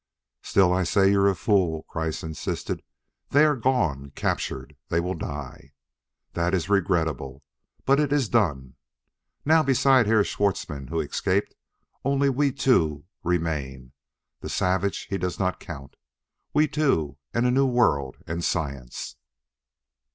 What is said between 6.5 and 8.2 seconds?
is regrettable, but it